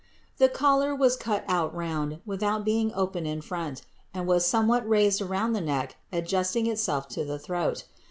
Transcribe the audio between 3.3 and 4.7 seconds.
front, and was